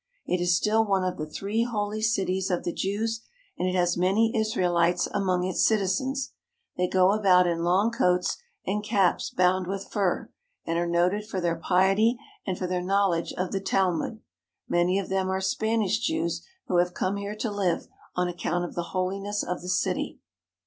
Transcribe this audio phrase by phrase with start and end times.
[0.25, 3.21] It is still one of the three holy cities of the Jews
[3.55, 6.33] and it has many Israelites among its citizens.
[6.75, 10.31] They go about in long coats and caps bound with fur,
[10.65, 12.17] and are noted for their piety
[12.47, 14.21] and for their knowledge of the Talmud.
[14.67, 18.73] Many of them are Spanish Jews who have come here to live on account of
[18.73, 20.19] the holiness of the city.